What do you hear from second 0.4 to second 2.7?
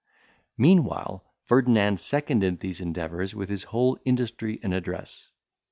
Meanwhile, Ferdinand seconded